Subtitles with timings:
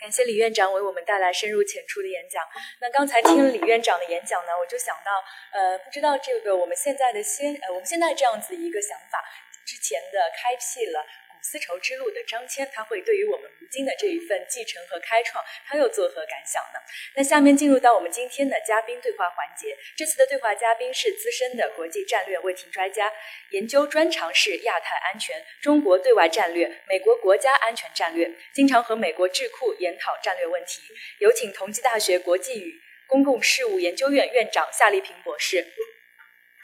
[0.00, 2.42] 感谢李院长为我们带来深入浅出的演讲。
[2.80, 5.12] 那刚才听了李院长的演讲呢，我就想到，
[5.52, 9.22] 呃，不知道这个我们现在的先，呃，我们现在这样子一个想法，
[9.66, 11.04] 之前的开辟了。
[11.42, 16.78] 丝绸之路的张骞，他会对于我们如今的这一份继承和开创，他又作何感想呢？
[17.16, 19.76] 那下面进入到我们今天的嘉宾对话环节。
[19.96, 23.12] 这次的对话嘉宾是资深的国际战略问题专家，
[23.50, 30.82] 研究专长是亚太安全、中国对外战略、美国国家安全战略，经常和美国智库研讨战略问题。
[31.18, 35.66] 有请同济大学国际与公共事务研究院院长夏立平博士。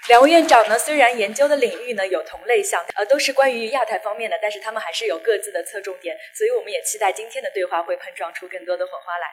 [0.09, 9.27] 两位院长呢，虽然研究的领域呢有同类项，呃，都是关于亚太方面的，但是他们还是有各自的侧重点，所以我们也期待今天的对话会碰撞出更多的火花来。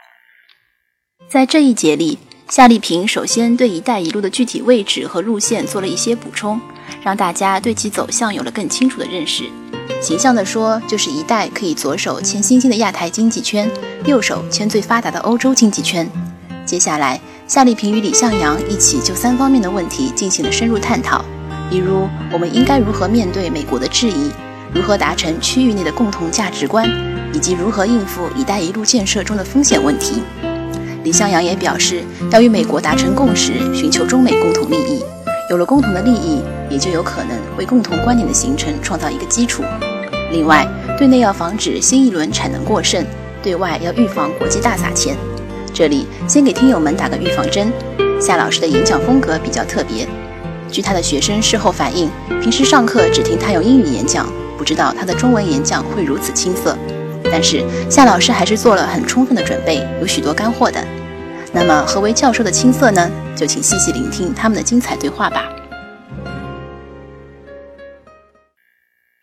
[1.29, 2.17] 在这一节里，
[2.49, 6.59] 夏立平首先对“一带一路”的具体位置和路线做了一些补充，
[7.03, 9.43] 让大家对其走向有了更清楚的认识。
[10.01, 13.69] 形象地说，就是“一带”可以左手牵新兴的亚太经济圈，
[14.05, 16.09] 右手牵最发达的欧洲经济圈。
[16.65, 17.21] 接下来。
[17.45, 21.23] 夏立平与李向阳一起就三方面的问题进行了深入探讨，
[21.69, 24.31] 比如我们应该如何面对美国的质疑，
[24.73, 26.89] 如何达成区域内的共同价值观，
[27.33, 30.23] 以及如何应付“一带一路”建设中的风险问题。
[31.03, 35.03] 李向阳也表示，要与美国达成共识，寻求中美共同利益。
[35.49, 39.63] 有了共同的利益，也就有可能为共同观点的形成创造一个基础。
[40.31, 40.65] 另外，
[40.97, 43.05] 对内要防止新一轮产能过剩，
[43.43, 45.17] 对外要预防国际大撒钱。
[45.73, 47.73] 这里先给听友们打个预防针，
[48.21, 50.07] 夏老师的演讲风格比较特别。
[50.71, 56.77] 据他的学生事后反映，平时上课只听他用英语演讲，不知道他的中文演讲会如此青涩。
[57.23, 60.79] 但是夏老师还是做了很充分的准备，有许多干货的。
[61.51, 63.09] 那么何为教授的青涩呢？
[63.35, 65.51] 就请细细聆听他们的精彩对话吧。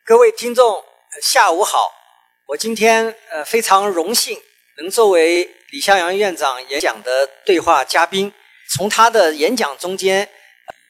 [0.05, 0.83] 各位听众，
[1.23, 1.79] 下午好，
[2.49, 4.37] 我今天呃非常荣幸
[4.79, 5.49] 能作为。
[5.73, 8.33] 李向阳院长演讲的对话嘉宾，
[8.75, 10.29] 从他的演讲中间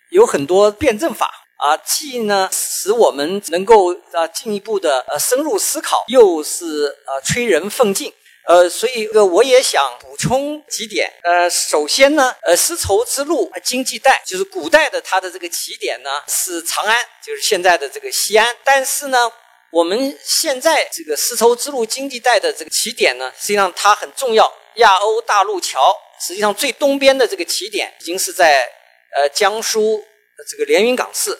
[0.09, 8.11] 有很多辩证法啊，既呢使我们能够啊进一步的呃深入思考，又是呃催人奋进。
[8.49, 11.13] 呃，所以呃我也想补充几点。
[11.25, 19.31] 呃，首先呢，呃丝绸之路经济带就是古代的它的这个起点呢是长安，就是现在的这个西安，但是呢。
[19.71, 24.53] 我们现在这个丝绸之路经济带的这个起点呢，实际上它很重要。
[24.77, 25.95] 亚欧大陆桥
[26.27, 28.69] 实际上最东边的这个起点已经是在
[29.17, 30.03] 呃江苏
[30.49, 31.37] 这个连云港市，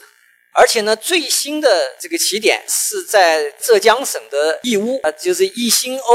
[0.53, 6.15] 而且呢最新的这个起点是在浙江省的义乌，呃就是义新欧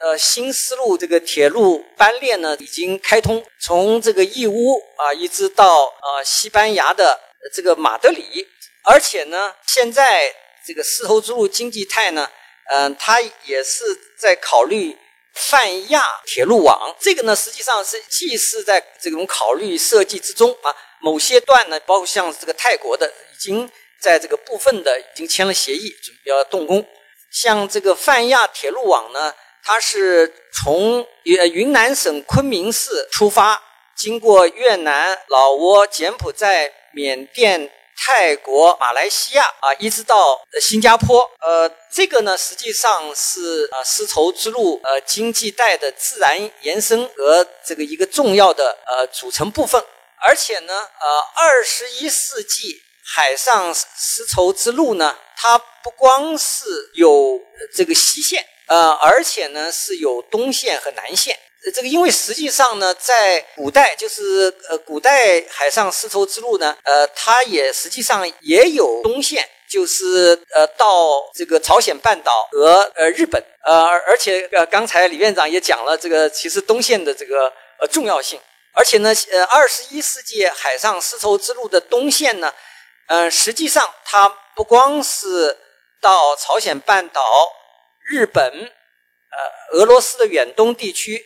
[0.00, 7.18] 呃新丝路这个铁路班列呢已经开通，从这个义乌啊一直到呃西班牙的
[7.54, 8.46] 这个马德里，
[8.84, 10.34] 而且呢现在。
[10.66, 12.28] 这个丝绸之路经济带呢，
[12.70, 13.84] 嗯，它也是
[14.18, 14.98] 在考虑
[15.32, 16.96] 泛亚铁路网。
[16.98, 20.74] 这个呢，实际上是既是在这种考虑设计之中啊。
[21.00, 26.84] 某些段呢，包括像这个泰国的，已经在这个部分的已经签了协议，准备要动工。
[27.30, 33.62] 像这个泛亚铁路网呢，它是从云云南省昆明市出发，
[33.96, 37.70] 经过越南、老挝、柬埔寨、缅甸。
[37.96, 49.82] 泰国、马来西亚啊，一直到新加坡，呃，这个呢，实际上是呃丝绸之路呃经济带的自然延伸和这个一个重要的呃组成部分。
[50.18, 56.64] 而且呢，呃，二十一世纪海上丝绸之路呢，它不光是
[56.94, 57.40] 有
[57.74, 61.38] 这个西线，呃，而且呢是有东线和南线。
[61.72, 78.40] 这个因为实际上呢，在古代就是呃古代海上丝绸之路呢，呃，它也实际上也有东线，就是呃到这个朝鲜半岛和呃日本，呃而且呃刚才李院长也讲了这个其实东线的这个呃重要性，
[78.72, 82.54] 而且呢呃二十一世纪海上丝绸之路的东线呢，
[83.08, 85.58] 嗯实际上它不光是
[86.00, 87.50] 到朝鲜半岛、
[88.08, 91.24] 日本、呃俄罗斯的远东地区。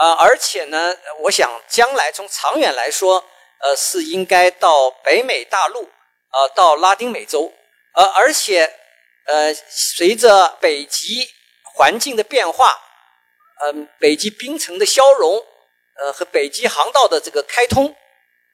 [0.00, 3.22] 啊，而且呢，我想将来从长远来说，
[3.58, 5.82] 呃，是应该到北美大陆，
[6.30, 7.52] 啊，到拉丁美洲，
[7.94, 8.72] 呃，而且，
[9.26, 11.28] 呃，随着北极
[11.74, 12.80] 环境的变化，
[13.62, 15.36] 嗯，北极冰层的消融，
[15.98, 17.94] 呃，和北极航道的这个开通，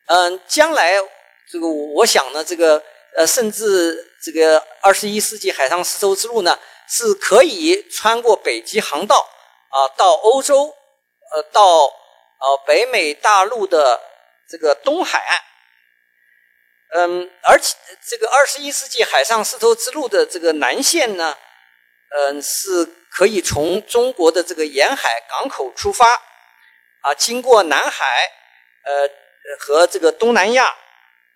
[0.07, 0.95] 嗯，将来
[1.49, 2.83] 这个我想呢，这个
[3.17, 6.59] 呃，甚至这个二十一世纪海上丝绸之路呢，
[6.89, 9.25] 是可以穿过北极航道
[9.71, 10.75] 啊，到欧洲。
[11.33, 11.63] 呃，到
[12.39, 14.01] 呃北美大陆的
[14.49, 15.41] 这个东海岸，
[16.99, 17.77] 嗯，而且
[18.07, 21.37] 这个二十一世纪海上丝绸之路的这个南线呢，
[22.11, 26.07] 嗯，是可以从中国的这个沿海港口出发，
[27.01, 28.31] 啊，经过南海，
[28.85, 29.11] 呃，
[29.59, 30.65] 和这个东南亚，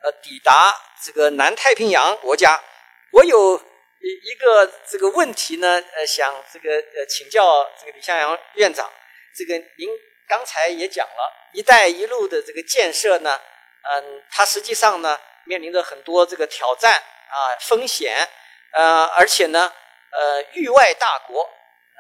[0.03, 2.63] 呃，抵达这个南太平洋国家。
[3.13, 8.89] 我有一一个这个问题呢，呃，想这个呃请教这个李向阳院长，
[9.37, 9.89] 这个您
[10.29, 13.41] 刚才也讲了“一带一路”的这个建设呢，
[13.83, 18.29] 嗯，它实际上呢面临着很多这个挑战啊风险，
[18.73, 19.73] 呃，而且呢。
[20.13, 21.49] 呃，域外大国，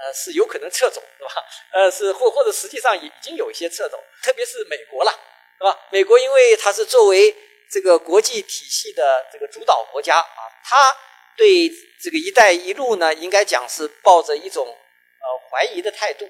[0.02, 1.44] 呃，是有可能撤走，是吧？
[1.70, 5.12] 呃，是或或者实际上已已经有一些撤走，特别是美国了，
[5.56, 5.78] 是吧？
[5.92, 7.32] 美国因为它是作为
[7.70, 10.76] 这个国际体系的这个主导国家啊，它
[11.36, 11.70] 对
[12.02, 16.28] 这个“一带一路”呢，应该讲是抱着一种呃怀疑的态度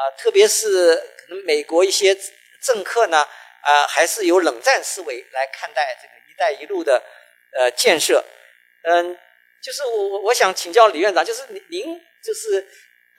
[0.00, 2.16] 啊，特别是可能美国一些
[2.62, 3.18] 政客呢，
[3.62, 7.02] 啊，还是有冷战思维来看待这个“一带一路”的
[7.56, 8.24] 呃建设，
[8.82, 9.18] 嗯。
[9.62, 12.66] 就是我我我想请教李院长，就是您您就是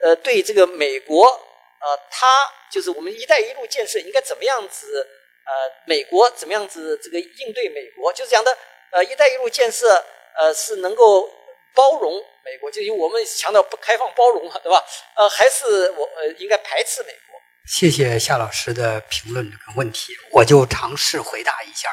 [0.00, 5.06] 呃对这个美国呃他就是我们“一带一路”建设应该怎么样子
[5.46, 5.52] 呃
[5.86, 8.58] 美国怎么样子这个应对美国，就是讲的
[8.90, 10.04] 呃“一带一路”建设
[10.36, 11.30] 呃是能够
[11.74, 12.12] 包容
[12.44, 14.82] 美国，就因为我们强调不开放包容嘛，对吧？
[15.16, 17.40] 呃还是我呃应该排斥美国？
[17.66, 21.88] 谢谢夏老师的评论这个问题，我就尝试回答一下，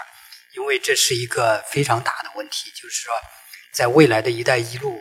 [0.56, 3.14] 因为这是一个非常大的问题，就是说。
[3.72, 5.00] 在未来的一带一路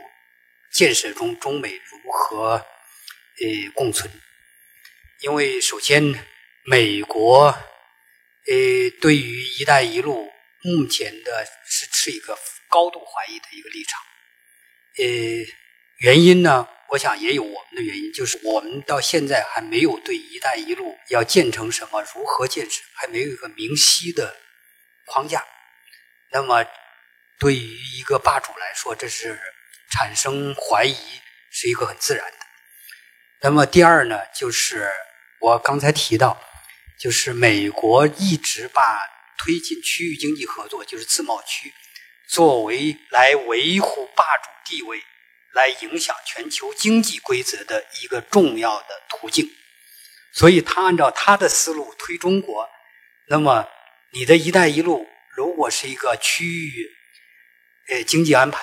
[0.75, 4.13] 建设中，中美如何呃共存？
[5.21, 6.03] 因为首先，
[6.67, 8.55] 美国呃
[9.01, 10.31] 对于一带一路
[10.63, 12.39] 目前的是持一个
[12.69, 13.99] 高度怀疑的一个立场。
[14.99, 15.05] 呃，
[15.99, 24.37] 原因呢，我想也有我们的原因，就是我们到现在还没有对一带一路要建成什么、如何建设，还没有一个明晰的
[25.07, 25.45] 框架。
[26.33, 26.65] 那么。
[27.41, 29.39] 对于一个霸主来说，这是
[29.93, 30.97] 产生怀疑
[31.53, 32.39] 是一个很自然的。
[33.43, 34.91] 那么第二呢，就是
[35.39, 36.37] 我刚才提到，
[36.99, 38.99] 就是美国一直把
[39.39, 41.73] 推进区域经济合作，就是自贸区，
[42.29, 45.03] 作为来维护霸主地位、
[45.53, 49.51] 来影响全球经济规则的一个重要的途径。
[50.33, 52.69] 所以他按照他的思路推中国，
[53.29, 53.69] 那么
[54.13, 56.95] 你的一带一路如果是一个区域。
[57.89, 58.61] 呃，经济安排，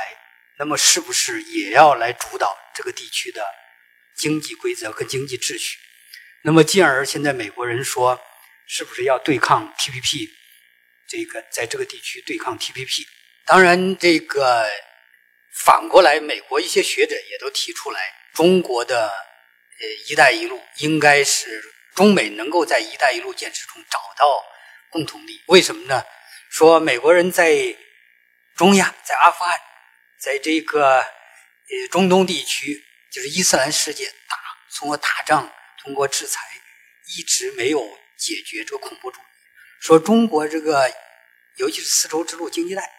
[0.60, 3.44] 那么是不是也要来主导这个地区的
[4.16, 5.80] 经济规则和经济秩序？
[6.44, 8.22] 那么进而现在美国人说，
[8.68, 10.30] 是不是要对抗 TPP？
[11.08, 13.04] 这个在这个地区对抗 TPP？
[13.46, 14.68] 当然，这个
[15.64, 18.02] 反过来，美国一些学者也都提出来，
[18.34, 21.62] 中国的呃“一带一路”应该是
[21.96, 24.44] 中美能够在“一带一路”建设中找到
[24.90, 25.44] 共同利益。
[25.48, 26.04] 为什么呢？
[26.50, 27.76] 说美国人在。
[28.56, 29.60] 中亚在阿富汗，
[30.18, 32.82] 在这个呃中东地区，
[33.12, 34.38] 就是伊斯兰世界打
[34.78, 35.52] 通过打仗，
[35.84, 36.40] 通过制裁，
[37.18, 37.86] 一直没有
[38.18, 39.24] 解决这个恐怖主义。
[39.82, 40.90] 说中国这个，
[41.58, 42.90] 尤其是丝绸之路经济带，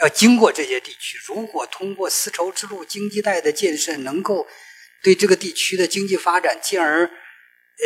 [0.00, 4.48] 要经过这些地区，如果通过丝绸之路经济带的建设，能够
[5.02, 7.10] 对这个地区的经济发展，进而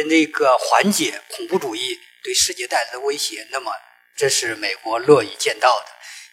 [0.07, 3.73] 那个缓解恐怖主义对世界带来的威胁，那么
[4.17, 5.87] 这是美国乐意见到的。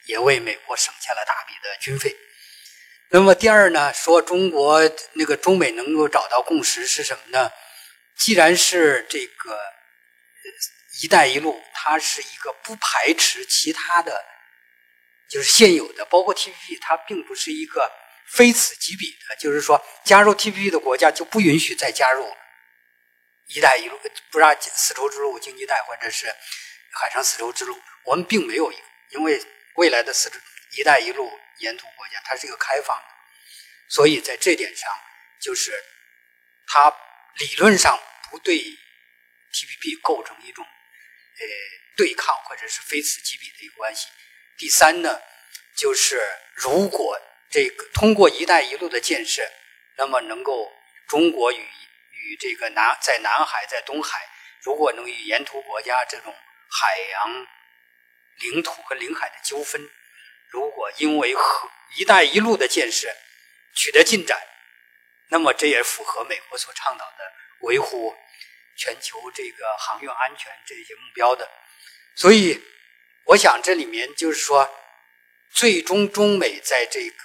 [0.06, 2.18] 也为美国省下了大笔的军费。
[3.12, 4.82] 那么第二呢，说中国
[5.14, 7.52] 那个中美能够找到共识是什么呢？
[8.18, 9.60] 既然是这个
[11.04, 14.26] “一带一路”，它是一个不排斥其他的，
[15.30, 17.92] 就是现有的，包括 TPP，它并不是一个
[18.28, 22.36] 非此即彼的，就是说加入 TPP 的国家就不允许再加入
[23.48, 24.00] “一带一路”，
[24.32, 26.28] 不让丝绸之路经济带或者是
[26.92, 27.80] 海上丝绸之路。
[28.04, 28.74] 我们并没有，
[29.12, 29.42] 因为。
[29.76, 30.30] 未来的四
[30.76, 33.06] “一带一路”沿途国家，它是一个开放的，
[33.88, 34.94] 所以在这点上，
[35.40, 35.72] 就是
[36.68, 36.94] 它
[37.38, 37.98] 理论上
[38.30, 41.46] 不对 TPP 构成一种呃
[41.96, 44.08] 对抗或者是非此即彼的一个关系。
[44.60, 45.20] 第三呢，
[45.76, 46.22] 就是
[46.54, 49.42] 如果这个通过“一带一路”的建设，
[49.98, 50.72] 那么能够
[51.08, 54.30] 中国与与这个南在南海在东海，
[54.62, 56.32] 如果能与沿途国家这种
[56.70, 57.48] 海洋。
[58.42, 59.82] 领土和领海的纠纷，
[60.48, 63.14] 如果因为和“一带一路”的建设
[63.76, 64.40] 取得进展，
[65.28, 68.16] 那么这也符合美国所倡导的维护
[68.78, 71.50] 全球这个航运安全这些目标的。
[72.16, 72.64] 所以，
[73.30, 74.68] 我想这里面就是说，
[75.52, 77.16] 最终中美在这个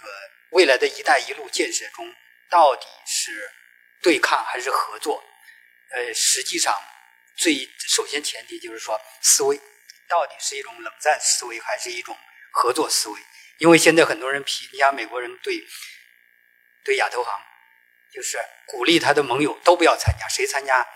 [0.50, 2.14] 未来的一带一路建设中，
[2.50, 3.50] 到底是
[4.02, 5.24] 对抗还是合作？
[5.92, 6.78] 呃，实际上，
[7.38, 9.58] 最首先前提就是说思维。
[10.06, 12.14] 到底是一种冷战思维，还是一种
[12.52, 13.18] 合作思维？
[13.56, 15.58] 因为现在很多人批，你像美国人对
[16.84, 17.40] 对亚投行，
[18.12, 20.86] 就是鼓励他的盟友都不要参加，谁参加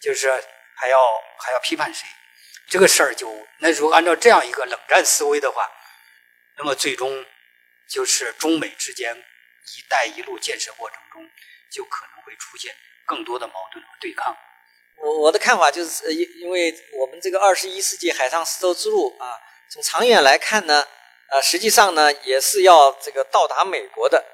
[0.00, 0.30] 就是
[0.74, 0.98] 还要
[1.38, 2.08] 还要批判谁。
[2.68, 5.70] 这个事儿就那如果按照这样一个冷战思维的话，
[6.56, 7.24] 那么最终
[7.88, 11.28] 就是中美之间“一带一路”建设过程中
[11.70, 12.74] 就可能会出现
[13.06, 14.36] 更多的矛盾和对抗。
[14.96, 20.86] 我我的看法就是，因因为我们这个二十一世纪海上丝绸之路啊，从长远来看呢，
[21.28, 24.24] 啊，实际上呢也是要这个到达美国的，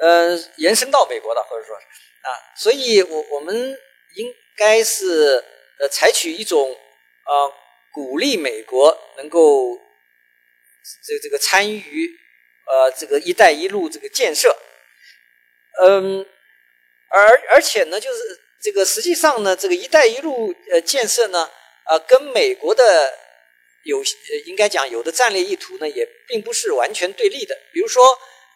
[0.00, 3.78] 呃，延伸到美国的，或者说啊，所以我我们
[4.14, 5.42] 应该是
[5.78, 6.76] 呃采取一种
[7.26, 7.52] 呃
[7.92, 9.78] 鼓励美国能够
[11.06, 12.10] 这这个参与
[12.66, 14.56] 呃这个“一带一路”这个建设，
[15.82, 16.26] 嗯，
[17.08, 18.40] 而而且呢就是。
[18.64, 21.50] 这个实际上呢，这个“一带一路”呃建设呢，
[21.86, 23.12] 呃，跟美国的
[23.82, 27.54] 有呃应该讲有的战略意图呢，也并不是完全对立的。
[27.74, 28.02] 比如说，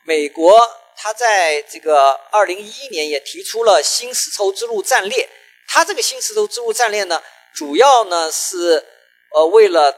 [0.07, 5.29] 美国它在这个二零一一年也提出了新丝绸之路战略，
[5.67, 7.23] 它这个新丝绸之路战略呢，
[7.59, 8.87] 主要呢是
[9.35, 9.93] 呃为了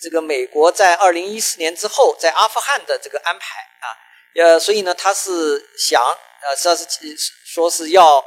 [0.00, 3.86] 这个美国在二零一四年之后在阿富汗的这个安排啊，
[4.40, 6.00] 呃，所以呢，他是想
[6.42, 8.24] 呃，实际是说是要。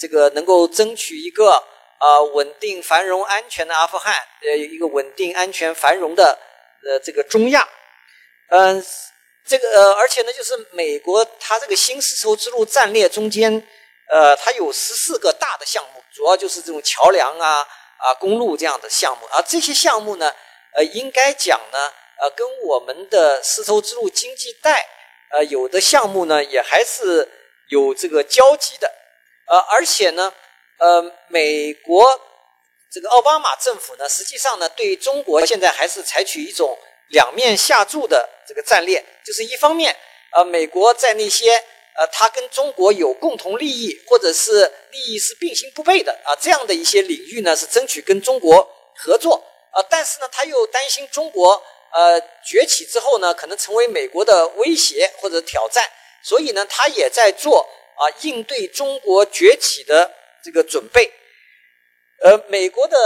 [0.00, 1.50] 这个能够争取一个
[1.98, 6.38] 啊稳定、繁荣、安全的阿富汗，呃，一个稳定、安全、繁荣的
[6.86, 7.68] 呃这个中亚，
[8.50, 8.86] 嗯，
[9.44, 13.52] 这个呃，而且呢，就是美国它这个新丝绸之路战略中间，
[14.08, 17.66] 呃，它有十四个大的项目，主要就是这种桥梁啊
[17.98, 20.34] 啊公路这样的项目，而这些项目呢，
[20.74, 24.86] 呃，应该讲呢，呃，跟我们的丝绸之路经济带，
[25.30, 27.28] 呃，有的项目呢，也还是
[27.68, 28.90] 有这个交集的。
[29.46, 30.32] 呃，而且呢，
[30.78, 32.20] 呃，美国
[32.90, 36.78] 这个奥巴马政府呢，实际上呢，对中国现在还是采取一种
[37.08, 39.96] 两面下注的这个战略，就是一方面，
[40.36, 41.64] 呃，美国在那些
[41.98, 51.60] 呃，他跟中国有共同利益或者是利益是并行不悖的啊，这样的一些领域呢，是争取跟中国合作啊，但是呢，他又担心中国
[51.92, 55.82] 呃崛起之后呢，可能成为美国的威胁或者挑战，
[56.22, 57.68] 所以呢，他也在做。
[58.00, 60.08] 啊，应对中国崛起的
[60.40, 61.12] 这个准备，
[62.22, 62.96] 呃，美国的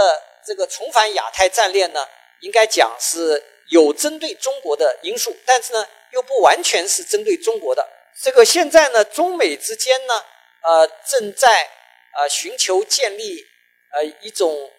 [0.45, 2.07] 这个重返亚太战略呢，
[2.41, 7.83] 应该讲是有针对中国的因素，但是呢，又不完全是针对中国的。
[8.21, 10.23] 这个现在呢，中美之间呢，
[10.61, 11.69] 呃，正在
[12.17, 13.45] 呃寻求建立
[13.91, 14.71] 呃一种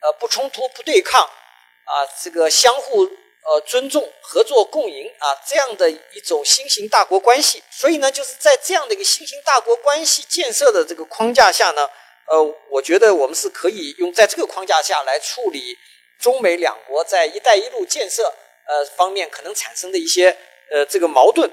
[0.00, 3.08] 呃不冲突、不对抗啊，这个相互。
[3.42, 7.64] 呃，尊重、合作、共赢啊，这样的一种新型大国关系。
[7.70, 11.88] 所以呢，就是在这样的一个新型大国关系建设的这个框架下呢，
[12.26, 15.74] 呃，我觉得我们是可以用在这个框架下来处理
[16.18, 18.24] 中美两国在“一带一路”建设
[18.66, 20.36] 呃方面可能产生的一些
[20.70, 21.50] 呃这个矛盾，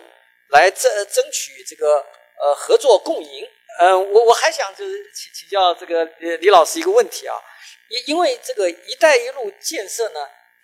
[0.50, 2.06] 来争争取这个
[2.40, 3.48] 呃合作共赢。
[3.80, 7.36] 嗯，我我还想就是请请教这个李李老师一个问题啊，
[7.90, 10.20] 因因为这个“一带一路”建设呢。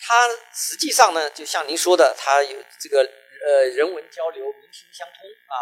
[0.05, 5.55] 它实际上呢，就像您说的，它有这个呃人文交流、民心相通啊，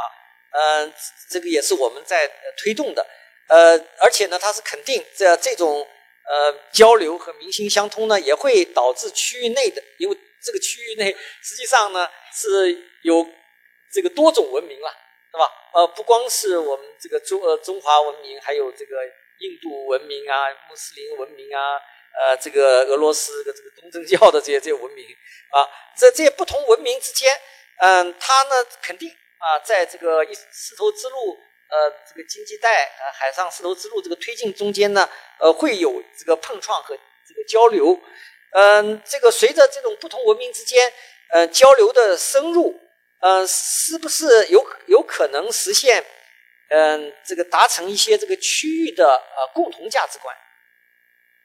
[0.50, 0.94] 嗯，
[1.30, 3.06] 这个也是我们在推动的，
[3.48, 5.88] 呃，而且呢，它是肯定这这种
[6.28, 13.24] 呃交流和民心相通呢，也会导致区域内的，因为这个区域内实际上呢是有
[13.94, 14.90] 这个多种文明了，
[15.32, 15.52] 是吧？
[15.74, 19.04] 呃，不光是我们这个中呃中华文明，还有这个
[19.40, 21.80] 印度文明啊、穆斯林文明啊。
[22.14, 25.06] 呃，这个俄罗斯的这个东正教的这些这些文明
[25.50, 25.64] 啊，
[25.96, 27.34] 在这些不同文明之间，
[27.78, 31.38] 嗯，它呢肯定啊，在这个一丝绸之路
[31.70, 36.94] 呃这个经济带呃海上丝绸之路这个推进中间呢，呃会有这个碰撞和
[37.26, 37.98] 这个交流，
[38.52, 40.92] 嗯，这个随着这种不同文明之间
[41.30, 42.78] 呃交流的深入，
[43.22, 46.04] 嗯，是不是有有可能实现
[46.70, 50.36] 嗯这个达成一些这个区域的呃共同价值观？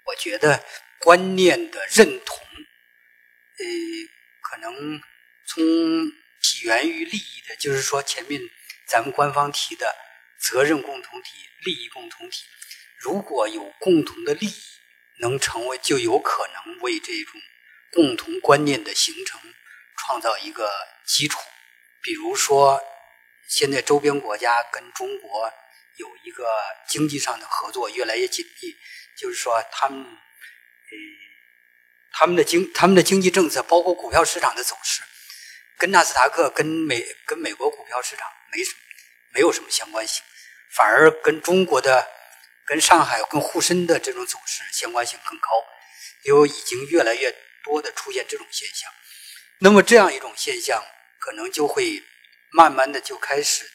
[0.04, 0.64] 我觉得
[1.00, 2.38] 观念的认同，
[3.58, 3.64] 呃，
[4.40, 5.00] 可能
[5.46, 5.64] 从
[6.40, 8.40] 起源于利益的，就是说前面
[8.86, 9.94] 咱们官方提的
[10.40, 11.30] 责任共同体、
[11.64, 12.44] 利益共同体，
[12.98, 14.62] 如果有共同的利益，
[15.20, 17.40] 能成为就有可能为这种
[17.92, 19.40] 共同观念的形成
[19.98, 20.70] 创造一个
[21.04, 21.38] 基础。
[22.06, 22.80] 比如说，
[23.48, 25.52] 现在周边国家跟中国
[25.96, 26.46] 有一个
[26.86, 28.76] 经济上的合作越来越紧密。
[29.18, 30.94] 就是说，他们，呃，
[32.12, 35.02] 他们的经他们的经济政策，包括股票市场的走势，
[35.78, 38.76] 跟纳斯达克、跟美、跟美国股票市场没什么，
[39.34, 40.22] 没有什么相关性，
[40.76, 42.06] 反而跟中国的、
[42.66, 45.48] 跟上海、跟沪深的这种走势相关性更高，
[46.22, 47.34] 有已经越来越
[47.64, 48.88] 多的出现这种现象。
[49.58, 50.84] 那么这样一种现象，
[51.26, 52.04] 可能就会
[52.50, 53.68] 慢慢的就开始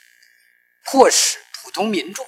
[0.86, 2.26] 迫使普通民众。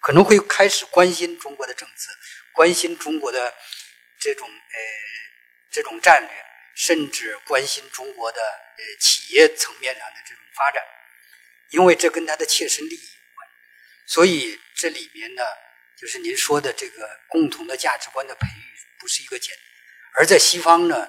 [0.00, 2.12] 可能会开始关心中国的政策，
[2.52, 3.54] 关心中国的
[4.20, 4.78] 这种呃
[5.70, 6.44] 这种战略，
[6.76, 10.84] 甚至关心中国的呃企业层面上的这种发展，
[11.70, 13.48] 因为这跟他的切身利益有关。
[14.06, 15.42] 所以这里面呢，
[15.96, 18.62] 就是您说的这个共同的价值观的培育，
[18.98, 19.56] 不是一个简。
[20.12, 21.08] 而在西方呢，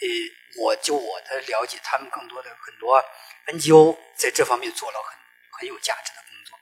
[0.00, 3.04] 呃，我就我的了解，他们更多的很多
[3.46, 5.18] NGO 在这方面做了很
[5.50, 6.58] 很有价值的工作。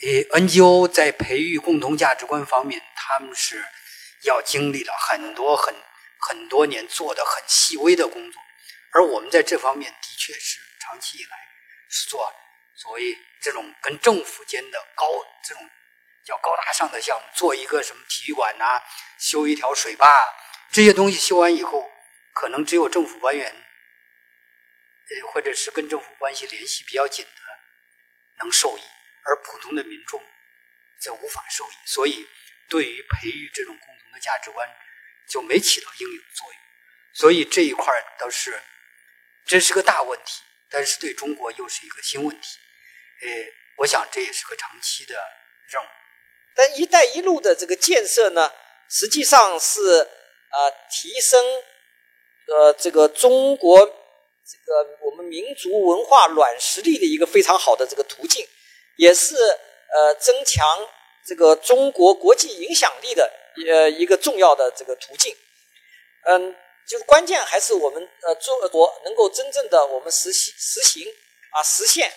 [0.00, 3.64] 呃，NGO 在培育共同价值观方面，他们是
[4.22, 5.74] 要经历了很多很
[6.18, 8.42] 很多年做的很细微的工作，
[8.92, 11.36] 而我们在这方面的确是长期以来
[11.88, 12.32] 是做
[12.74, 15.06] 所谓这种跟政府间的高
[15.44, 15.68] 这种
[16.24, 18.82] 叫高大上的项目，做一个什么体育馆呐，
[19.18, 20.28] 修一条水坝，
[20.70, 21.90] 这些东西修完以后，
[22.38, 27.42] 可能只有政府官员，呃，或者是跟政府关系联系比较紧的
[28.38, 28.80] 能受益。
[29.24, 30.22] 而普通的民众
[31.00, 32.24] 则无法受益，所以
[32.68, 34.68] 对于培育这种共同的价值观
[35.28, 36.60] 就没起到应有的作用。
[37.12, 38.62] 所以这一块倒是
[39.44, 42.58] 这是个大问题，但是对中国又是一个新问题。
[43.22, 43.28] 呃，
[43.78, 45.20] 我想这也是个长期的
[45.70, 45.86] 任务。
[46.54, 48.52] 但“一带一路”的这个建设呢，
[48.88, 50.02] 实际上是
[50.50, 51.44] 啊提升
[52.54, 58.46] 呃这个中国这个我们民族文化软实力的一个非常好的这个途径。
[59.00, 60.66] 也是呃增强
[61.24, 63.32] 这个中国国际影响力的
[63.68, 65.32] 呃一个重要的这个途径，
[66.26, 66.52] 嗯，
[66.84, 71.06] 就是关键还是我们呃中国能够真正的我们实行实行
[71.52, 72.12] 啊实现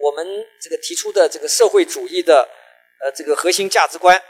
[0.00, 0.26] 我们
[0.60, 2.48] 这个提出的这个社会主义的
[3.00, 4.20] 呃这个核心价值观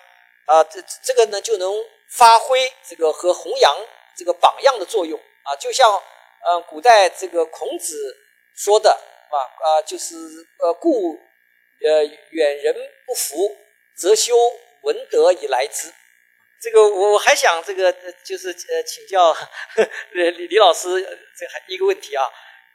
[0.44, 1.72] 啊这这个呢就能
[2.10, 3.74] 发挥这个和弘扬
[4.14, 8.16] 这个榜样的作用啊，就像呃古代这个孔子
[8.56, 10.14] 说的啊啊就是
[10.58, 11.18] 呃故。
[11.84, 12.74] 呃，远人
[13.04, 13.54] 不服，
[13.94, 14.34] 则修
[14.82, 15.92] 文德以来之。
[16.58, 17.92] 这个我还想这个
[18.24, 19.36] 就是呃请教
[20.12, 20.88] 李李老师
[21.36, 22.24] 这还一个问题啊，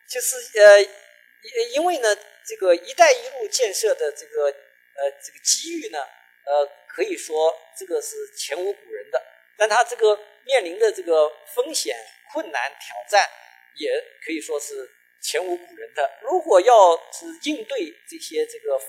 [0.08, 9.20] 就是呃因因为呢这个“一带一路”建设的这个呃这个机遇呢呃可以说这个是前无古人的，
[9.60, 11.96] 但它这个面临的这个风险、
[12.34, 13.30] 困难、挑战
[13.76, 13.92] 也
[14.26, 14.90] 可以说是
[15.22, 16.10] 前无古人的。
[16.24, 18.80] 如果要是应对这些这个。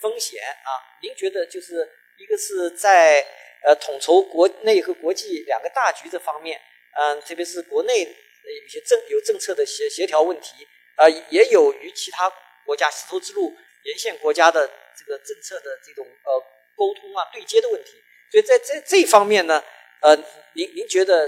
[0.00, 3.24] 风险啊，您觉得就是一个是在
[3.64, 6.60] 呃统筹国内和国际两个大局这方面，
[6.92, 12.30] 嗯，特别是国内呃有些政有政策的协协调问题，啊，也有与其他
[12.66, 16.40] 国家丝绸之路沿线国家的这个政策的这种呃
[16.76, 17.92] 沟通啊对接的问题，
[18.30, 19.64] 所以在这这方面呢，
[20.04, 20.14] 呃，
[20.52, 21.26] 您您觉得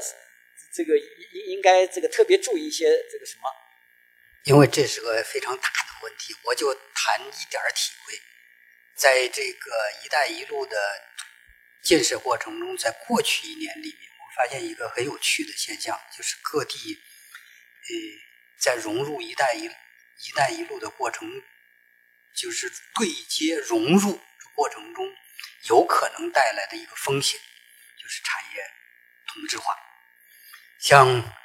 [0.74, 3.50] 这个应应该这个特别注意一些这个什么？
[4.44, 8.20] 因为这是个非常大的问题，我就谈一点体会。
[8.94, 9.70] 在这个
[10.04, 10.76] “一带一路”的
[11.82, 17.88] 建设过程中，在过去一年里面，我发现一个很有趣的现象，就是各地，呃，
[18.60, 21.26] 在融入“一带一一带一路”的过程，
[22.34, 24.20] 就是对接融入
[24.54, 25.10] 过程中，
[25.70, 27.40] 有可能带来的一个风险，
[28.06, 28.62] 就是产业
[29.26, 29.74] 同质化。
[30.78, 31.36] 像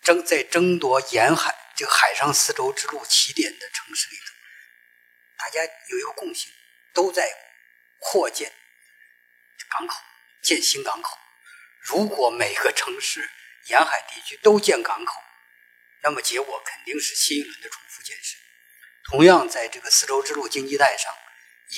[0.00, 4.32] 争在争夺沿海这个海上丝绸之路起点的城市里头，
[5.36, 5.60] 大家
[5.90, 6.50] 有一个共性。
[6.92, 7.22] 都在
[7.98, 8.52] 扩建
[9.68, 9.94] 港口，
[10.42, 11.16] 建新港口。
[11.78, 13.30] 如果每个城市
[13.66, 15.14] 沿海地区都建港口，
[16.02, 18.36] 那么结果肯定是新一轮的重复建设。
[19.04, 21.14] 同样，在这个丝绸之路经济带上，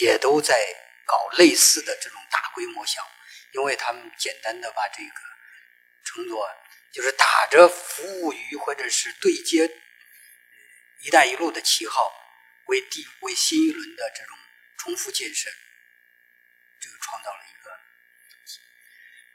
[0.00, 0.58] 也都在
[1.04, 3.10] 搞类似的这种大规模项目，
[3.52, 5.20] 因为他们简单的把这个
[6.04, 6.48] 称作
[6.92, 9.70] 就是打着服务于或者是对接
[11.04, 12.12] “一带一路”的旗号，
[12.66, 14.36] 为第为新一轮的这种。
[14.78, 15.48] 重复建设，
[16.80, 17.70] 这个创造了一个。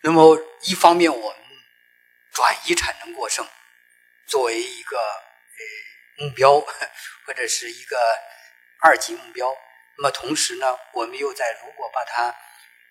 [0.01, 1.41] 那么，一方面我们
[2.33, 3.47] 转移产能过剩
[4.25, 7.97] 作为一个呃目标，或者是一个
[8.81, 9.55] 二级目标。
[9.95, 12.35] 那么同时呢，我们又在如果把它“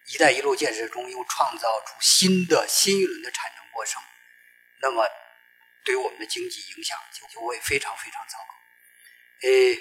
[0.06, 4.02] 一带一路”建设中又创造出新的新一轮的产能过剩，
[4.80, 5.08] 那么
[5.84, 9.48] 对我们的经济影响就就会非常非常糟糕。
[9.48, 9.78] 诶。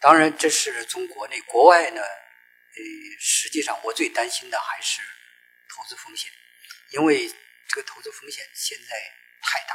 [0.00, 2.02] 当然，这是从国内、国外呢。
[2.02, 2.82] 呃，
[3.20, 5.00] 实际上我最担心的还是
[5.68, 6.30] 投资风险，
[6.90, 7.26] 因为
[7.68, 8.96] 这个投资风险现在
[9.40, 9.74] 太大。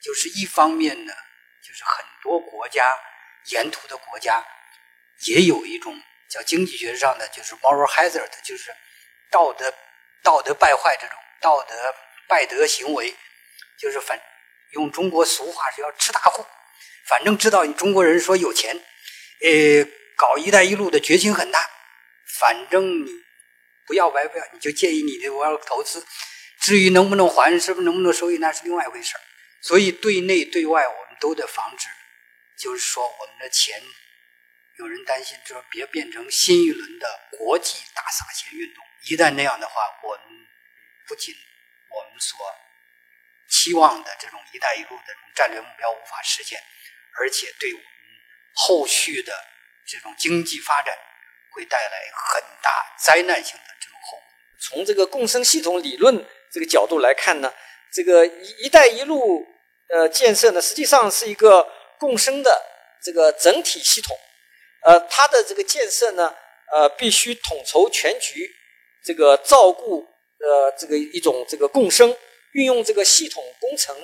[0.00, 1.12] 就是一方面呢，
[1.60, 2.96] 就是很多国家
[3.46, 4.46] 沿途的国家
[5.24, 8.72] 也有一种叫经济学上的就是 moral hazard，就是
[9.30, 9.72] 道德
[10.22, 11.94] 道德败坏这种道德
[12.26, 13.14] 败德行为，
[13.78, 14.20] 就是反
[14.72, 16.44] 用中国俗话是要吃大户，
[17.06, 18.76] 反正知道你中国人说有钱。
[19.40, 19.48] 呃，
[20.16, 21.64] 搞“一带一路”的决心很大，
[22.40, 23.10] 反正你
[23.86, 26.04] 不要白不要，你就建议你的我要投资。
[26.60, 29.14] 至于能不能还，是不是能不能收益，那是另外一回事。
[29.62, 31.86] 所以对内对外，我们都得防止，
[32.58, 33.80] 就是说我们的钱，
[34.78, 38.84] 有人担心说别变成新一轮的国际大撒钱运动。
[39.08, 40.24] 一旦那样的话，我们
[41.06, 41.34] 不仅
[41.90, 42.38] 我们所
[43.50, 46.62] 期望的这种“一带一路”的战略目标无法实现，
[47.18, 47.86] 而且对我们
[48.54, 49.32] 后续的
[49.84, 50.96] 这种经济发展
[51.50, 54.26] 会带来很大灾难性的这种后果。
[54.60, 57.52] 从这个共生系统理论这个角度来看呢，
[57.92, 59.44] 这个“一一带一路”
[59.90, 62.62] 呃建设呢，实际上是一个共生的
[63.02, 64.16] 这个整体系统。
[64.84, 66.34] 呃，它的这个建设呢，
[66.72, 68.50] 呃，必须统筹全局，
[69.04, 70.06] 这个照顾
[70.40, 72.16] 呃这个一种这个共生，
[72.52, 73.94] 运用这个系统工程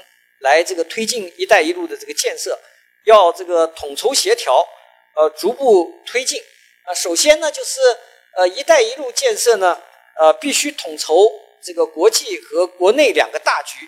[0.40, 2.58] 来这个推进“一带一路”的这个建设，
[3.04, 4.66] 要这个统筹协调，
[5.16, 6.42] 呃，逐步推进。
[6.84, 7.80] 啊，首先呢，就是
[8.36, 9.82] 呃“一带一路”建设呢。
[10.16, 11.28] 呃，必须统筹
[11.60, 13.84] 这个国际和国内两个大局，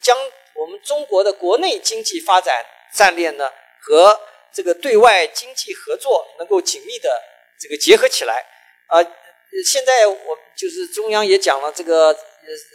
[0.00, 0.16] 将
[0.54, 3.50] 我们中国的国内经济发展战略呢
[3.82, 4.16] 和
[4.56, 7.10] 这个对外经济合作能够紧密的
[7.60, 8.42] 这个结合起来。
[8.86, 9.04] 啊，
[9.66, 12.16] 现在我就是中央也讲了这个呃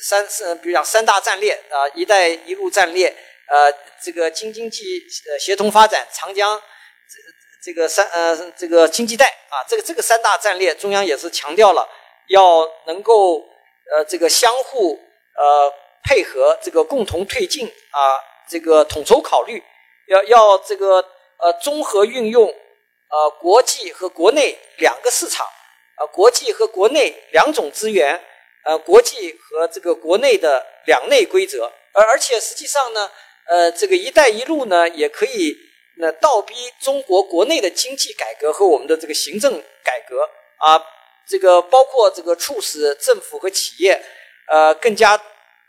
[0.04, 3.08] 三是比如讲三大战略啊，“一带一路”战略，
[3.48, 6.62] 呃，这个京津冀呃协同发展，长江
[7.64, 11.90] 这这个三呃这个经济带啊，这个这个三大战略，中央也是强调了。
[12.28, 13.40] 要能够
[13.92, 15.00] 呃这个相互
[15.36, 19.62] 呃配合，这个共同推进啊，这个统筹考虑，
[20.08, 21.04] 要要这个
[21.42, 25.46] 呃综合运用呃国际和国内两个市场，
[25.96, 28.22] 啊国际和国内两种资源，
[28.66, 33.12] 呃国际和这个国内的两类规则，而而且实际上呢，
[33.48, 35.56] 呃这个“一带一路”呢也可以
[35.98, 40.82] 那倒逼中国国内的经济改革和我们的这个行政改革啊。
[41.28, 44.04] 这个包括这个促使政府和企业，
[44.50, 45.18] 呃，更加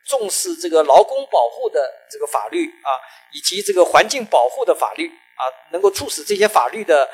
[0.04, 2.98] 重视这个劳工保护的这个法律啊，
[3.32, 5.42] 以及这个环境保护的法律啊，
[5.72, 7.08] 能够促使这些法律的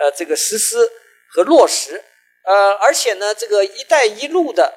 [0.00, 0.78] 呃这个实施
[1.28, 2.02] 和落实。
[2.42, 4.74] 呃，而且呢，这个“一带一路”的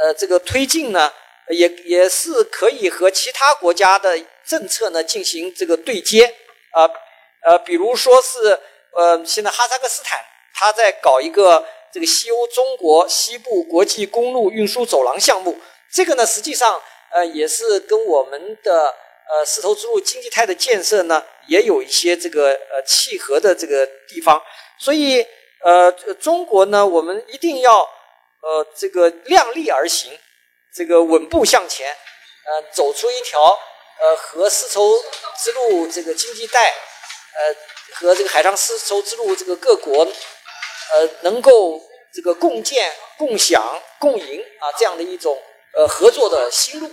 [0.00, 1.12] 呃这个推进呢，
[1.48, 6.34] 也也是可以和其他国家的政策呢进行这个对接
[6.72, 6.88] 啊，
[7.46, 8.58] 呃，比如说是
[8.96, 10.18] 呃，现在哈萨克斯坦
[10.54, 11.66] 他在搞一个。
[11.90, 15.58] 这个西欧中国西部国际公路运输走廊项目，
[15.90, 16.78] 这个呢，实际上
[17.10, 18.94] 呃也是跟我们的
[19.30, 24.42] 呃丝绸之路经济带的建设呢，也有一些这个呃契合的这个地方。
[24.78, 25.26] 所以
[25.64, 27.80] 呃，中国呢，我们一定要
[28.40, 30.18] 呃这个量力而行，
[30.74, 33.40] 这个稳步向前，呃，走出一条
[34.00, 35.02] 呃和丝绸
[35.42, 37.56] 之路这个经济带呃
[37.94, 40.06] 和这个海上丝绸之路这个各国。
[40.90, 41.78] 呃，能够
[42.14, 45.38] 这个共建、共享、共赢啊，这样的一种
[45.76, 46.90] 呃合作的新路。